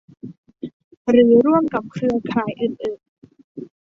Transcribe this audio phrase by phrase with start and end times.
[1.09, 2.99] หรือร่วมกับเครือข่ายอื่นอื่น